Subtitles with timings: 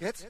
[0.00, 0.28] Jetzt?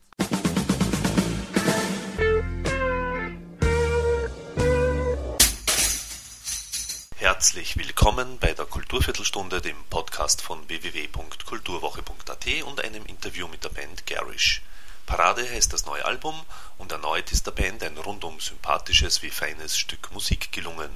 [7.16, 14.06] Herzlich willkommen bei der Kulturviertelstunde, dem Podcast von www.kulturwoche.at und einem Interview mit der Band
[14.06, 14.62] Garish.
[15.04, 16.40] Parade heißt das neue Album
[16.78, 20.90] und erneut ist der Band ein rundum sympathisches wie feines Stück Musik gelungen.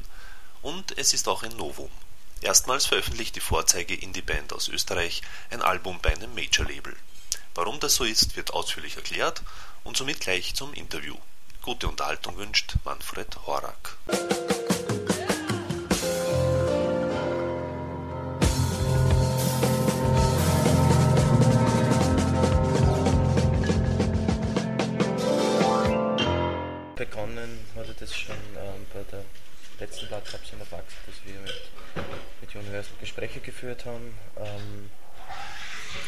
[0.63, 1.91] Und es ist auch ein Novum.
[2.41, 5.21] Erstmals veröffentlicht die Vorzeige Indie-Band aus Österreich
[5.51, 6.97] ein Album bei einem Major-Label.
[7.55, 9.43] Warum das so ist, wird ausführlich erklärt
[9.85, 11.17] und somit gleich zum Interview.
[11.61, 13.99] Gute Unterhaltung wünscht Manfred Horak.
[26.97, 29.25] Begonnen hatte das schon ähm, bei der
[29.79, 31.71] letzten Cups in der Bax, dass wir mit,
[32.41, 34.19] mit Universal Gespräche geführt haben.
[34.39, 34.91] Ähm,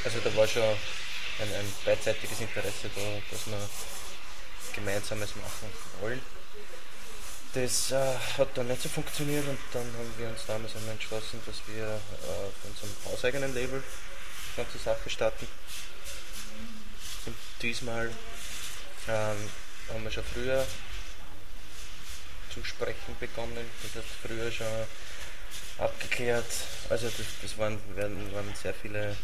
[0.05, 0.63] also da war schon
[1.41, 3.69] ein, ein beidseitiges Interesse da, dass wir
[4.75, 6.21] Gemeinsames machen wollen.
[7.55, 11.57] Das äh, hat dann nicht so funktioniert und dann haben wir uns damals entschlossen, dass
[11.69, 13.83] wir äh, unserem hauseigenen Label
[14.53, 15.47] die ganze Sache starten.
[17.27, 18.11] Und diesmal
[19.09, 19.51] ähm,
[19.89, 20.67] haben wir schon früher
[22.53, 23.71] zu sprechen begonnen.
[23.83, 24.67] Das hat früher schon
[25.79, 26.45] abgeklärt.
[26.89, 29.17] Also das, das waren, waren sehr viele,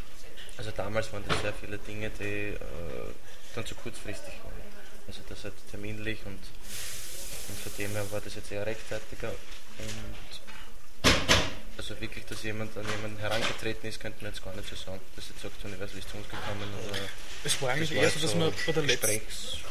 [0.61, 2.59] also damals waren das sehr viele Dinge, die äh,
[3.55, 4.53] dann zu kurzfristig waren.
[5.07, 9.31] Also das hat terminlich und, und von dem her war das jetzt eher rechtzeitiger.
[9.31, 10.50] Und
[11.81, 15.01] also wirklich, dass jemand an jemanden herangetreten ist, könnte man jetzt gar nicht so sagen,
[15.17, 16.69] dass jetzt sagt, Universal ist zu uns gekommen.
[16.91, 16.99] Oder
[17.45, 19.23] Es war eigentlich eher so, dass wir bei der letzten,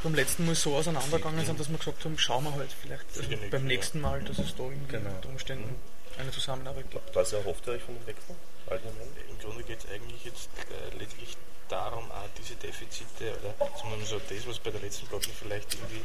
[0.03, 3.29] beim letzten Mal so auseinandergegangen sind, dass wir gesagt haben, schauen wir halt vielleicht also
[3.29, 5.09] beim nächste, nächsten Mal, dass es da irgendwie Genau.
[5.11, 5.75] unter Umständen
[6.17, 7.15] eine Zusammenarbeit gibt.
[7.15, 8.35] Was erhofft ihr euch von dem Wechsel?
[8.67, 9.07] Allgemein?
[9.29, 11.37] Im Grunde geht es eigentlich jetzt äh, letztlich
[11.69, 13.53] darum, auch diese Defizite oder
[13.85, 16.01] mal so, das, was bei der letzten Platte vielleicht irgendwie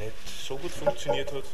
[0.00, 0.12] nicht
[0.46, 1.44] so gut funktioniert hat,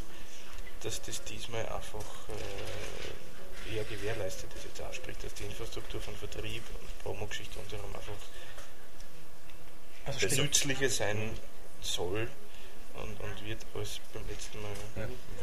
[0.83, 2.01] dass das diesmal einfach
[2.31, 3.30] äh,
[3.73, 7.77] eher gewährleistet ist jetzt auch, sprich, dass die Infrastruktur von Vertrieb und Promo-Geschichte und so
[7.77, 8.13] einfach
[10.07, 11.31] Also das Nützliche sein
[11.81, 12.29] soll
[12.95, 14.71] und, und wird als beim letzten Mal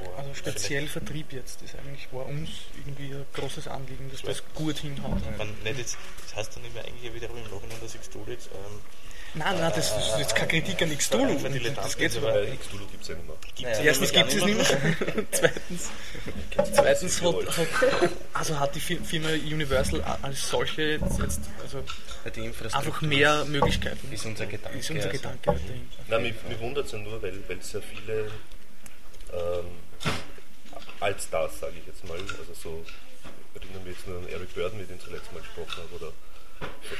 [0.03, 0.17] war.
[0.19, 4.77] also speziell Vertrieb jetzt ist eigentlich war uns irgendwie ein großes Anliegen, dass das gut
[4.79, 5.21] hinhaut.
[5.37, 8.49] Man, nicht jetzt, das heißt dann immer eigentlich wiederum im Nachhinein, dass ich Stuhl jetzt
[8.53, 8.81] ähm,
[9.37, 11.23] Nein, nein, das ist jetzt keine Kritik an X-Dulu.
[11.31, 13.35] Einfach Dilettanten, Das geht so X-Dulu gibt es ja nicht mehr.
[13.55, 15.25] gibt's Erstens gibt es es nicht mehr.
[15.31, 15.89] Zweitens,
[16.73, 21.01] zweitens hat, hat, also hat die Fir- Firma Universal als solche jetzt,
[21.63, 21.83] also
[22.25, 24.11] Ja, einfach mehr Möglichkeiten.
[24.11, 24.77] ist unser Gedanke.
[24.79, 25.17] Ist unser also.
[25.17, 25.73] Gedanke dahinter.
[26.07, 28.31] Nein, mich, mich wundert es ja nur, weil weil es sehr viele
[29.33, 29.65] ähm,
[30.99, 32.83] Altstars, sage ich jetzt mal, also so,
[33.55, 35.95] ich erinnere mich jetzt nur an Eric Burden, mit dem ich zuletzt mal gesprochen habe,
[36.03, 36.11] oder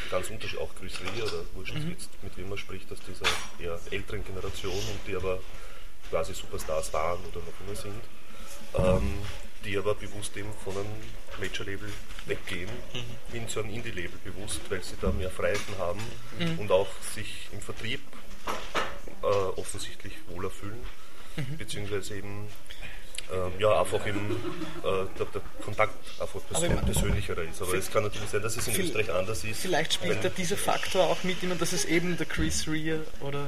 [0.10, 3.26] ganz unterschiedlich, auch Chris Lee oder wurscht jetzt, mit wem man spricht, aus dieser
[3.60, 5.40] eher älteren Generation und die aber
[6.10, 8.04] quasi Superstars waren oder noch immer sind,
[8.76, 9.14] ähm,
[9.66, 10.94] die aber bewusst eben von einem
[11.40, 11.92] Major-Label
[12.26, 12.70] weggehen,
[13.32, 16.02] hin zu einem Indie-Label bewusst, weil sie da mehr Freiheiten haben
[16.58, 18.02] und auch sich im Vertrieb
[19.24, 20.82] äh, offensichtlich wohler fühlen,
[21.58, 22.48] beziehungsweise eben
[23.34, 24.32] ähm, ja, einfach eben
[24.84, 27.62] äh, der, der Kontakt einfach pers Aber ich mein- persönlicherer ist.
[27.62, 29.60] Aber es kann natürlich sein, dass es in Österreich anders ist.
[29.62, 33.48] Vielleicht spielt da dieser Faktor auch mit, dass es eben der Chris Rea oder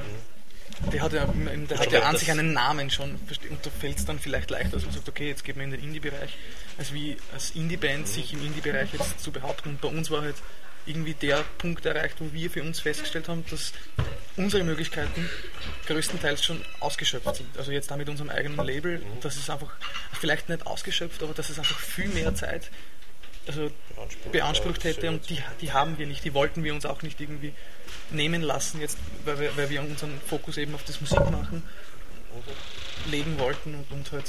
[0.92, 4.04] der hat ja, der hat ja an sich einen Namen schon und da fällt es
[4.04, 6.36] dann vielleicht leichter, dass man sagt, okay, jetzt geht man in den Indie-Bereich,
[6.78, 9.70] als wie als Indie-Band sich im Indie-Bereich jetzt zu behaupten.
[9.70, 10.36] Und bei uns war halt
[10.86, 13.72] irgendwie der Punkt erreicht, wo wir für uns festgestellt haben, dass
[14.36, 15.28] unsere Möglichkeiten
[15.86, 17.58] größtenteils schon ausgeschöpft sind.
[17.58, 19.72] Also jetzt da mit unserem eigenen Label, das ist einfach
[20.12, 22.70] vielleicht nicht ausgeschöpft, aber dass es einfach viel mehr Zeit
[23.46, 27.02] also Beansprucht, beansprucht hätte und die, die haben wir nicht, die wollten wir uns auch
[27.02, 27.52] nicht irgendwie
[28.10, 31.62] nehmen lassen, jetzt, weil wir, weil wir unseren Fokus eben auf das Musikmachen
[33.10, 34.24] legen wollten und, und halt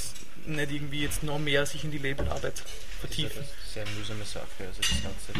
[0.45, 3.43] nicht irgendwie jetzt noch mehr sich in die Labelarbeit Das ist vertiefen.
[3.73, 4.67] Sehr mühsame Sache.
[4.67, 5.33] Also das Ganze.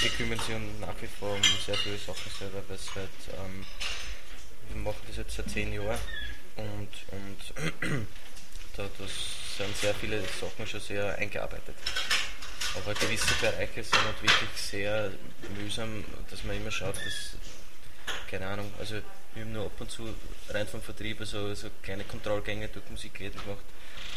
[0.00, 3.66] Wir kümmern sich nach wie vor um sehr viele Sachen selber, weil es halt, ähm,
[4.72, 5.98] wir machen das jetzt seit zehn Jahren
[6.56, 8.06] und, und
[8.76, 9.10] da das
[9.56, 11.74] sind sehr viele Sachen schon sehr eingearbeitet.
[12.76, 15.10] Aber gewisse Bereiche sind halt wirklich sehr
[15.56, 17.36] mühsam, dass man immer schaut, dass,
[18.30, 18.94] keine Ahnung, also
[19.34, 20.14] wir haben nur ab und zu
[20.50, 23.64] rein vom Vertrieb so, so kleine Kontrollgänge durch Musik geht und macht,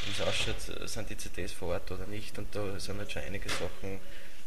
[0.06, 2.38] wie es ausschaut, sind die CDs vor Ort oder nicht?
[2.38, 4.00] Und da sind halt schon einige Sachen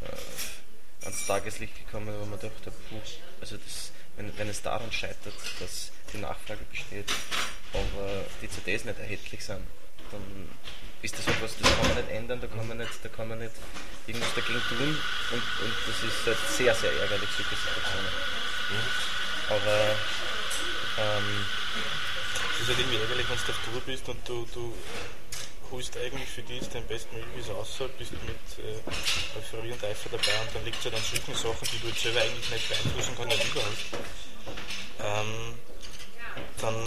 [0.02, 3.00] äh, ans Tageslicht gekommen, wo man dachte, puh,
[3.40, 7.10] also das, wenn, wenn es daran scheitert, dass die Nachfrage besteht,
[7.72, 9.66] aber die CDs nicht erhältlich sind,
[10.12, 10.48] dann
[11.02, 13.38] ist das etwas, das kann man nicht ändern, da kann man nicht, da kann man
[13.38, 13.52] nicht
[14.06, 14.98] irgendwas dagegen tun.
[15.32, 18.12] Und, und das ist halt sehr, sehr ärgerlich, solche Situationen.
[19.48, 19.96] Aber
[20.98, 21.46] ähm,
[22.54, 24.74] Es ist halt irgendwie ärgerlich, wenn du auf Tour bist und du, du
[25.70, 30.54] holst eigentlich für dich dein bestmögliches aus, bist mit äh, Euphorie und Eifer dabei und
[30.54, 33.36] dann liegt es halt an solchen Sachen, die du jetzt selber eigentlich nicht beeinflussen kannst,
[33.36, 33.86] nicht überhaupt.
[35.00, 35.54] Ähm,
[36.60, 36.84] dann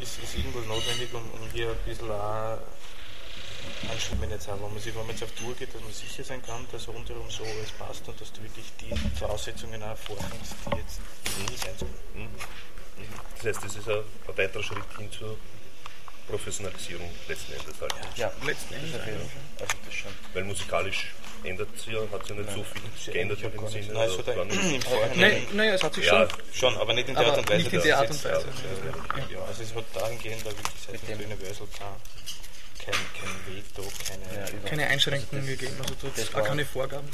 [0.00, 2.58] ist, ist irgendwas notwendig, um, um hier ein bisschen auch
[3.90, 6.24] Anschluss jetzt auch, wenn man, sich, wenn man jetzt auf Tour geht, dass man sicher
[6.24, 10.54] sein kann, dass rundherum so alles passt und dass du wirklich die Voraussetzungen auch vorfindest,
[10.66, 12.28] die jetzt nie sein sollen.
[13.36, 13.96] Das heißt, das ist ein,
[14.28, 15.36] ein weiterer Schritt hin zur
[16.28, 17.94] Professionalisierung letzten Endes halt.
[18.16, 18.98] ja, Letzten Endes, ja.
[19.60, 20.12] Also das schon.
[20.34, 21.12] Weil musikalisch
[21.42, 23.86] ändert sich ja, hat sich ja nicht so viel geändert in dem nicht- Sinne.
[23.92, 25.16] Nein, also gar nicht.
[25.16, 26.38] Nein, naja, es hat sich Ja, schon.
[26.54, 27.62] schon, aber nicht in der Aber Art und Weise.
[27.64, 28.46] nicht in der es Art und Weise.
[29.28, 31.66] Ja, ja, also es hat dahingehend auch wirklich seit dem dem- Universal
[32.84, 34.52] kein, kein, Veto, keine.
[34.62, 34.68] Ja.
[34.68, 37.08] Keine Einschränkungen Also das- gegeben, also dort auch war- keine Vorgaben.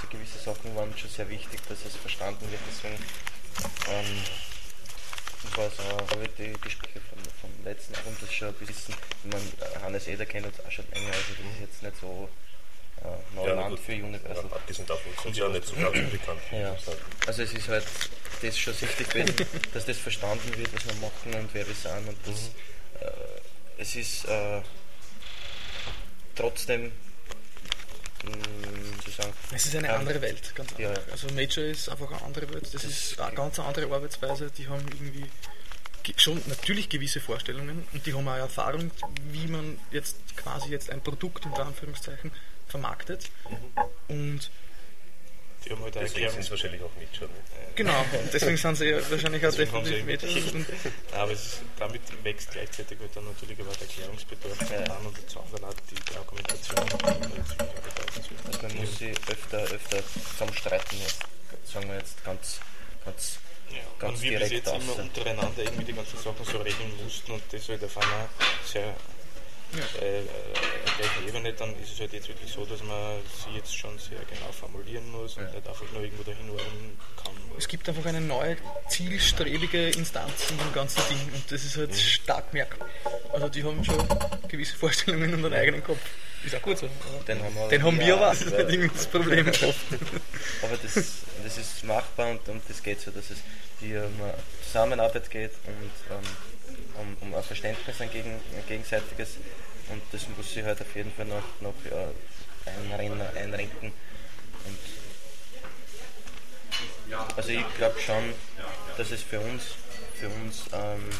[0.00, 2.60] so gewisse Sachen waren schon sehr wichtig, dass es verstanden wird.
[2.70, 3.02] Deswegen
[3.90, 4.22] ähm,
[5.56, 9.30] war so, habe ich die Gespräche vom, vom letzten Abend das schon ein bisschen, wenn
[9.32, 12.28] man Hannes Eder kennt und auch schon länger, also das ist jetzt nicht so
[13.02, 13.80] äh, Neuland gut.
[13.80, 14.44] für Universal.
[14.50, 16.40] Ja, abgesehen davon sind sie ja nicht so ganz bekannt.
[16.52, 16.76] Ja.
[17.26, 17.84] Also es ist halt
[18.42, 19.34] das schon sichtlich gewesen,
[19.72, 22.50] dass das verstanden wird, was wir machen und wer wir sind und das,
[23.00, 24.60] äh, es ist äh,
[26.34, 26.92] trotzdem
[29.04, 30.98] zu sagen, Es ist eine Ähm, andere Welt, ganz ja, ja.
[31.12, 32.62] Also Major ist einfach eine andere Welt.
[32.64, 34.50] Das, Das ist ist- eine ganz andere Arbeitsweise.
[34.56, 35.26] Die haben irgendwie
[36.02, 38.90] ge- schon natürlich gewisse Vorstellungen und die haben auch Erfahrung,
[39.30, 42.30] wie man jetzt quasi jetzt ein Produkt unter Anführungszeichen
[42.66, 43.28] vermarktet.
[44.08, 44.50] Und
[45.64, 47.28] Die haben halt auch Deswegen sind sie wahrscheinlich auch mit schon.
[47.74, 50.66] genau, und deswegen sind sie wahrscheinlich auch sie definitiv Nein,
[51.12, 55.26] aber es ist, damit wächst gleichzeitig halt dann natürlich aber der Erklärungsbedarf an und der
[55.28, 56.86] Zahnsalat, die, die Argumentation.
[56.86, 57.68] bedeutenswert.
[58.46, 60.02] Also man muss sich öfter, öfter
[60.32, 61.20] zusammenstreiten jetzt.
[61.72, 62.60] Sagen wir jetzt ganz,
[63.04, 63.38] ganz
[63.70, 66.92] Ja, ganz und wir bis jetzt immer außer- untereinander irgendwie die ganzen Sachen so regeln
[67.02, 68.28] mussten und das halt auf einer
[68.70, 68.94] sehr
[70.00, 70.22] äh, äh,
[70.98, 74.18] gleichen Ebene, dann ist es halt jetzt wirklich so, dass man sie jetzt schon sehr
[74.30, 75.50] genau formulieren muss und Ja.
[75.52, 77.32] nicht einfach nur irgendwo dahin ordnen kann.
[77.58, 78.56] es gibt einfach eine neue,
[78.88, 82.88] zielstrebige Instanz in dem ganzen Ding und das ist halt stark merkbar.
[83.32, 84.06] Also die haben schon
[84.48, 85.98] gewisse Vorstellungen und einen eigenen Kopf.
[86.44, 86.86] Ist auch gut so.
[86.86, 89.62] aber Den haben wir, Den haben wir aber, das ja, ist irgendwie das Problem oft.
[90.62, 90.94] Aber das,
[91.42, 93.38] das ist machbar und, und das geht so, dass es
[93.80, 94.20] hier um
[94.66, 96.22] Zusammenarbeit geht und ähm,
[96.98, 99.36] um, um ein Verständnis ein, gegen, ein gegenseitiges
[99.90, 102.08] und das muss sich halt auf jeden Fall noch, noch ja,
[102.66, 103.92] einrennen, einrenken.
[104.64, 104.78] Und
[107.36, 108.32] also ich glaube schon,
[108.96, 109.62] dass es für uns,
[110.14, 111.10] für uns ähm,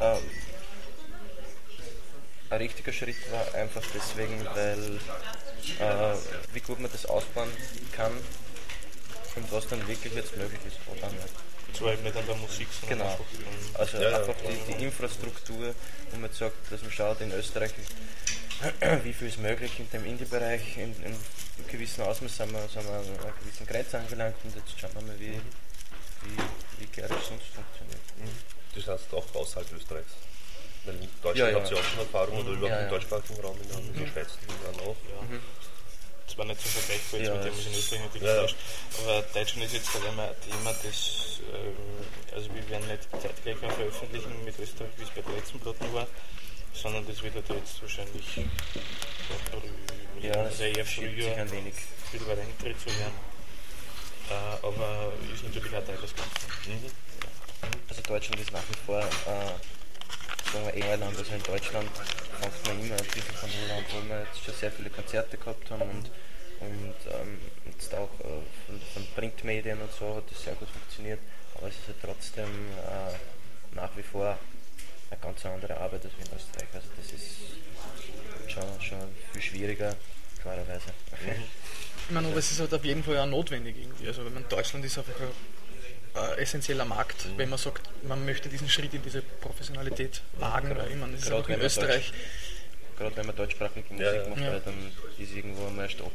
[0.00, 0.18] ähm,
[2.50, 5.00] ein richtiger Schritt war, einfach deswegen, weil
[5.80, 6.16] äh,
[6.52, 7.50] wie gut man das ausbauen
[7.92, 8.12] kann
[9.36, 11.34] und was dann wirklich jetzt möglich ist oder nicht.
[11.74, 13.10] Zwar eben nicht an der Musik, sondern Genau.
[13.10, 14.18] einfach an, Also Ja, ja.
[14.18, 14.34] einfach
[14.68, 15.74] die, die Infrastruktur,
[16.10, 17.72] wo man sagt, dass man schaut in Österreich,
[19.04, 21.16] wie viel ist möglich in dem Indie-Bereich, in, in
[21.70, 25.02] gewissen Ausmaß sind wir, sind wir an einer gewissen Grenze angelangt und jetzt schauen wir
[25.02, 25.32] mal, wie,
[26.22, 26.36] wie,
[26.78, 28.00] wie Gerisch sonst funktioniert.
[28.74, 30.12] Das heißt auch außerhalb Österreichs.
[30.84, 31.54] Weil in Deutschland Ja, ja.
[31.62, 32.90] habt ihr auch schon Erfahrung oder überhaupt Ja, im ja.
[32.90, 34.28] deutschsprachigen Raum, in der, in der Schweiz
[34.64, 34.96] dann auch.
[36.28, 38.56] Zwar nicht so vergleichbar jetzt Ja, mit dem, was in Österreich natürlich Ja, herrscht,
[39.02, 41.76] aber Deutschland ist jetzt vor allem ein Thema, das, ähm,
[42.34, 45.92] also wir werden nicht zeitgleich auch veröffentlichen mit Österreich, wie es bei der letzten Platten
[45.94, 46.06] war,
[46.74, 48.24] sondern das wird halt jetzt wahrscheinlich
[50.22, 51.74] Ja, also eher früher ein wenig.
[52.10, 53.14] viel weiter hinten zu werden.
[54.30, 56.92] Äh, aber ist natürlich auch Teil des Ganzen.
[57.88, 59.04] Also Deutschland ist nach wie vor, äh,
[60.52, 61.16] sagen wir, eh Neuland.
[61.18, 61.90] Also in Deutschland
[62.40, 65.36] fängt man immer ein bisschen von Null an, wo wir jetzt schon sehr viele Konzerte
[65.36, 66.10] gehabt haben und,
[66.60, 71.20] und ähm, jetzt auch äh, von, von Printmedien und so hat das sehr gut funktioniert.
[71.54, 74.38] Aber es ist ja trotzdem äh, nach wie vor
[75.10, 76.68] eine ganz andere Arbeit als in Österreich.
[76.74, 78.98] Also das ist schon, schon
[79.32, 79.96] viel schwieriger,
[80.42, 80.92] klarerweise.
[82.08, 84.06] Ich meine, aber es ist halt auf jeden Fall auch notwendig irgendwie.
[84.06, 88.48] Also wenn man Deutschland ist einfach ein äh, essentieller Markt, wenn man sagt, man möchte
[88.48, 90.70] diesen Schritt in diese Professionalität wagen.
[90.70, 90.76] Weil
[91.12, 92.12] das ist Gerade auch in wenn man Österreich.
[92.96, 94.28] Gerade wenn man deutschsprachige Musik Ja, ja.
[94.28, 94.58] macht, Ja.
[94.60, 96.12] dann ist irgendwo einmal ein Stopp.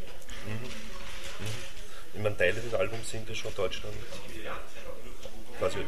[2.13, 3.95] Ich meine, Teile des Albums sind ja schon in Deutschland
[5.57, 5.85] quasi ähm,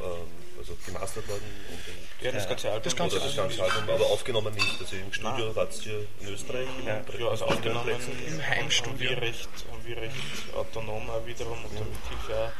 [0.00, 2.48] ähm, also gemastert worden und, und Ja, das Ja.
[2.50, 2.82] ganze Album.
[2.84, 4.80] Das ganze oder das ganze Album, aber aufgenommen nicht.
[4.80, 6.68] Also im Studio wart ihr in Österreich.
[6.86, 6.96] Ja.
[6.98, 7.90] in Ja, also aufgenommen.
[8.28, 9.10] Im Heimstudio.
[9.10, 12.52] Haben wir recht, haben wir recht autonom auch wiederum und damit Hilfe auch.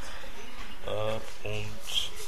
[0.89, 1.85] Äh, und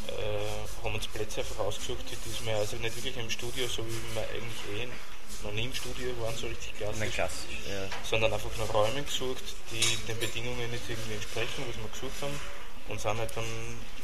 [0.09, 4.15] äh, haben uns Plätze einfach ausgesucht, die diesmal, also nicht wirklich im Studio, so wie
[4.15, 4.89] wir eigentlich eh
[5.43, 7.01] noch nie im Studio waren, so richtig klassisch.
[7.01, 7.89] Nein, klassisch, ja.
[8.05, 12.39] sondern einfach nach Räumen gesucht, die den Bedingungen nicht irgendwie entsprechen, was wir gesucht haben.
[12.89, 13.47] Und sind halt dann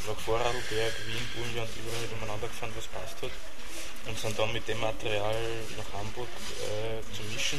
[0.07, 3.35] nach Vorarlberg, Wien, Burgenland überall umeinander gefahren, was passt hat.
[4.07, 5.35] Und sind dann mit dem Material
[5.77, 6.29] nach Hamburg
[6.63, 7.59] äh, zu mischen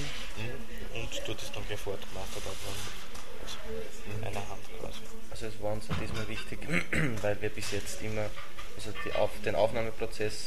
[0.94, 3.08] und dort ist dann gleich fortgemastert worden.
[3.48, 5.00] Aus einer Hand quasi.
[5.32, 6.60] Also es war uns auch diesmal wichtig,
[7.22, 8.30] weil wir bis jetzt immer,
[8.76, 10.46] also auf, den Aufnahmeprozess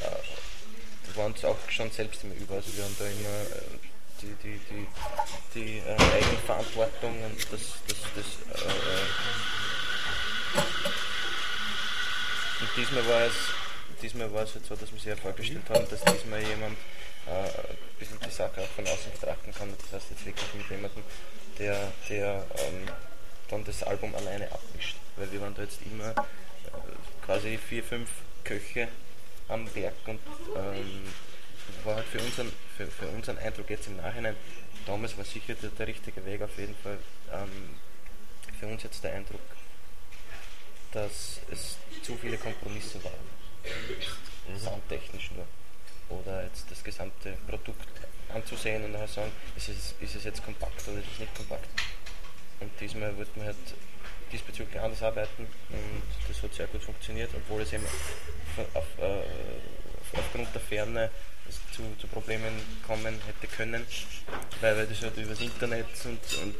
[0.00, 2.54] äh, waren uns auch schon selbst immer über.
[2.56, 3.78] Also wir haben da immer äh,
[4.22, 4.86] die, die, die,
[5.54, 9.02] die äh, Eigenverantwortung und das, das, das äh,
[12.60, 13.34] und diesmal war es
[14.02, 17.11] diesmal war es halt so, dass wir sich ja vorgestellt haben, dass diesmal jemand äh,
[17.26, 19.72] ein bisschen die Sache auch von außen betrachten kann.
[19.80, 21.02] Das heißt jetzt wirklich mit jemandem,
[21.58, 22.88] der, der ähm,
[23.48, 24.96] dann das Album alleine abmischt.
[25.16, 28.10] Weil wir waren da jetzt immer äh, quasi vier, fünf
[28.44, 28.88] Köche
[29.48, 30.20] am Werk und
[30.56, 31.02] ähm,
[31.84, 34.36] war halt für unseren, für, für unseren Eindruck jetzt im Nachhinein,
[34.86, 36.98] damals war sicher der, der richtige Weg auf jeden Fall.
[37.32, 37.76] Ähm,
[38.58, 39.40] für uns jetzt der Eindruck,
[40.92, 44.58] dass es zu viele Kompromisse waren.
[44.58, 45.46] Soundtechnisch nur.
[46.20, 47.88] Oder jetzt das gesamte Produkt
[48.34, 51.68] anzusehen und nachher sagen, ist es, ist es jetzt kompakt oder ist es nicht kompakt.
[52.60, 53.56] Und diesmal wird man halt
[54.32, 57.84] diesbezüglich anders arbeiten und das hat sehr gut funktioniert, obwohl es eben
[58.74, 61.10] auf, äh, aufgrund der Ferne
[61.74, 62.52] zu, zu, Problemen
[62.86, 63.84] kommen hätte können,
[64.60, 66.56] weil, weil das halt über das Internet und, und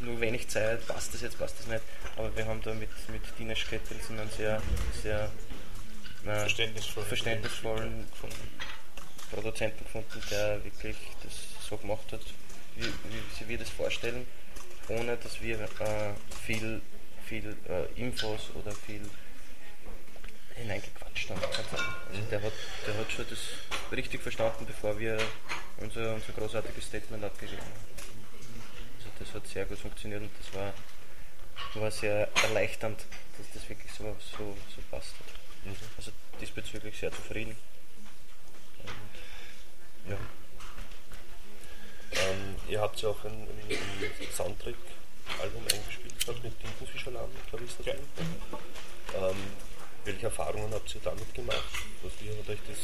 [0.00, 1.82] nur wenig Zeit, passt das jetzt, passt das nicht.
[2.16, 4.62] Aber wir haben da mit, mit Dinesh Kettelsen einen sehr,
[5.02, 5.30] sehr
[6.26, 7.04] äh, Verständnisvoll.
[7.04, 8.06] verständnisvollen
[9.30, 11.32] Produzenten gefunden, der wirklich das
[11.68, 12.20] so gemacht hat,
[12.76, 14.26] wie, wie sie wir das vorstellen,
[14.88, 16.12] ohne dass wir äh,
[16.46, 16.80] viel,
[17.26, 19.02] viel äh, Infos oder viel
[20.54, 21.42] hineingequatscht haben.
[21.42, 22.52] Also der, hat,
[22.86, 23.40] der hat schon das
[23.90, 25.18] richtig verstanden, bevor wir
[25.78, 27.94] unser, unser großartiges Statement abgegeben haben.
[28.98, 30.72] Also das hat sehr gut funktioniert und das war,
[31.74, 33.04] war sehr erleichternd,
[33.38, 35.43] dass das wirklich so, so, so passt hat.
[35.96, 37.56] Also diesbezüglich sehr zufrieden.
[38.82, 40.18] Und, ja.
[42.12, 47.70] Ähm, ihr habt ja auch ein, ein, ein Soundtrack-Album eingespielt, gehabt mit Tintenfischeralarm, glaube ich,
[47.70, 47.94] ist das Ja.
[49.30, 49.36] ähm,
[50.04, 51.64] Welche Erfahrungen habt ihr damit gemacht?
[52.02, 52.78] Was, wie hat euch das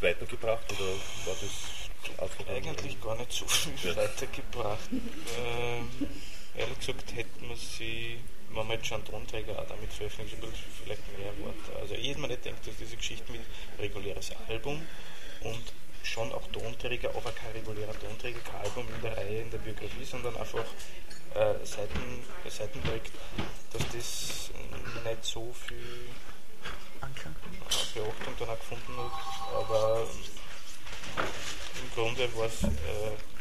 [0.00, 0.90] weitergebracht oder
[1.26, 3.96] war das Eigentlich gar nicht so viel Ja.
[3.96, 4.90] weitergebracht.
[5.38, 5.90] Ähm,
[6.56, 8.18] ehrlich gesagt hätten wir sie,
[8.50, 10.38] wenn wir jetzt schon einen Tonträger auch damit veröffentlichen,
[10.82, 11.80] vielleicht mehr Worte.
[11.80, 13.40] Also ich hätte mir nicht gedacht, dass diese Geschichte mit
[13.78, 14.86] reguläres Album
[15.42, 15.62] und
[16.02, 20.04] schon auch Tonträger, aber kein regulärer Tonträger, kein Album in der Reihe, in der Biografie,
[20.04, 20.64] sondern einfach
[21.34, 23.12] äh, Seiten, Seitenprojekt,
[23.72, 24.50] dass das
[25.04, 26.08] nicht so viel
[27.00, 27.34] Anklang.
[27.94, 30.06] Beachtung dann auch gefunden hat, aber
[31.16, 33.33] im Grunde war es äh,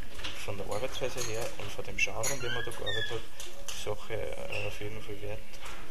[0.44, 3.22] von der Arbeitsweise her und von dem Genre, in dem man da gearbeitet hat,
[3.70, 5.40] die Sache äh, auf jeden Fall wert,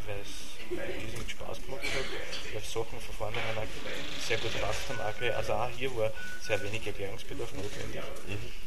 [0.07, 5.01] weil es riesig Spaß gemacht hat, weil Sachen von vornherein auch sehr gut gepasst haben.
[5.01, 8.03] Auch, also auch hier war sehr wenig Erklärungsbedarf notwendig.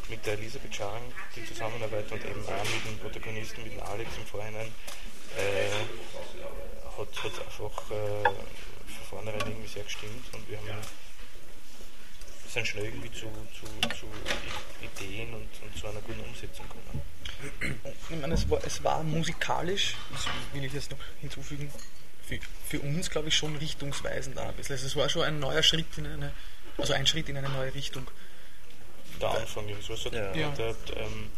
[0.09, 4.09] Mit der Elisabeth Scharang die Zusammenarbeit und eben auch mit dem Protagonisten, mit dem Alex
[4.17, 4.71] im Vorhinein,
[5.37, 5.69] äh,
[6.97, 10.81] hat es einfach äh, von vornherein irgendwie sehr gestimmt und wir haben
[12.55, 13.27] sind schnell irgendwie zu,
[13.59, 14.07] zu, zu
[14.81, 17.01] Ideen und, und zu einer guten Umsetzung gekommen.
[18.09, 21.69] Ich meine, es war, es war musikalisch, das will ich jetzt noch hinzufügen,
[22.25, 24.73] für, für uns, glaube ich, schon richtungsweisend auch ein bisschen.
[24.73, 26.31] Also es war schon ein neuer Schritt in eine,
[26.77, 28.07] also ein Schritt in eine neue Richtung.
[29.21, 29.93] Der Anfang, so.
[29.93, 30.31] Also Ja.
[30.31, 31.29] der, der, der, ähm,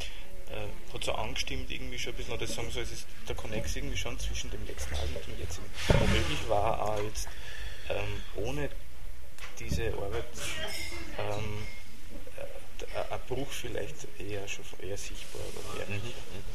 [0.52, 3.76] äh, hat so angestimmt irgendwie schon ein bisschen, oder sagen so, es ist der Connex
[3.76, 5.66] irgendwie schon zwischen dem letzten Album und dem jetzigen.
[5.88, 7.28] Womöglich war auch jetzt
[7.90, 8.70] ähm, ohne
[9.60, 10.26] diese Arbeit
[11.18, 11.68] ähm,
[12.38, 16.00] äh, ein Bruch vielleicht eher schon eher sichtbar oder eher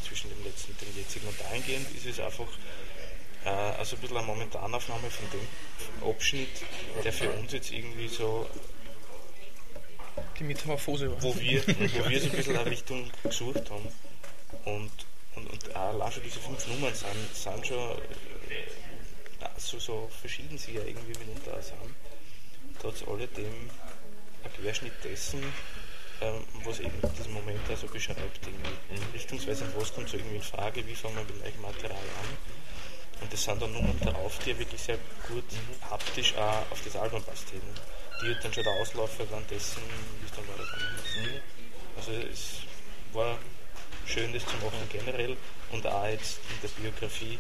[0.06, 1.26] zwischen dem letzten und dem jetzigen.
[1.28, 2.48] Und dahingehend ist es einfach
[3.44, 6.62] äh, also ein bisschen eine Momentanaufnahme von dem Abschnitt,
[7.04, 8.48] der für uns jetzt irgendwie so
[10.38, 11.22] Die Metamorphose war.
[11.22, 13.88] wo wir, wo wir so ein bisschen eine Richtung gesucht haben.
[14.64, 14.92] Und,
[15.34, 20.58] und, und auch allein schon diese fünf Nummern sind, sind schon äh, so, so verschieden
[20.58, 21.78] sie ja irgendwie mitunter auch sind.
[22.82, 23.70] Trotz alledem
[24.42, 25.40] ein Querschnitt dessen,
[26.20, 29.12] ähm, was eben diesen Moment da so beschreibt, irgendwie.
[29.14, 32.36] richtungsweise was kommt so irgendwie in Frage, wie fangen wir mit welchem Material an.
[33.20, 34.98] Und das sind dann Nummern darauf, die ja wirklich sehr
[35.28, 35.44] gut
[35.88, 37.72] haptisch auch auf das Album passt hätten.
[38.20, 39.82] Die hat dann schon der Auslaufer währenddessen,
[40.20, 41.98] wie es dann weitergegangen ist.
[41.98, 42.62] Also es
[43.12, 43.38] war
[44.06, 45.36] schön, das zu machen generell
[45.70, 47.38] und auch jetzt in der Biografie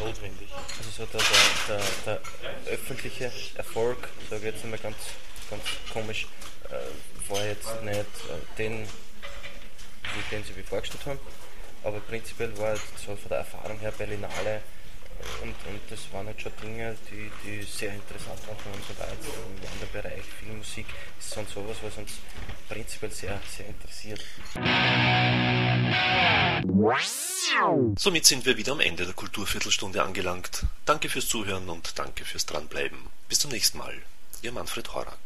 [0.00, 0.48] notwendig.
[0.78, 2.20] Also so der, der, der,
[2.66, 4.96] der öffentliche Erfolg, sage ich jetzt einmal ganz,
[5.50, 6.26] ganz komisch,
[6.70, 11.20] äh, war jetzt nicht äh, den, wie den sie mir vorgestellt haben,
[11.84, 14.62] aber prinzipiell war so von der Erfahrung her Berlinale
[15.42, 19.14] und, und das waren halt schon Dinge, die, die sehr interessant und so weiter.
[19.46, 20.86] Und in der Bereich Filmmusik
[21.18, 22.12] ist sonst sowas, was uns
[22.68, 24.20] prinzipiell sehr, sehr interessiert.
[27.98, 30.66] Somit sind wir wieder am Ende der Kulturviertelstunde angelangt.
[30.84, 32.98] Danke fürs Zuhören und danke fürs Dranbleiben.
[33.28, 33.94] Bis zum nächsten Mal.
[34.42, 35.21] Ihr Manfred Horak.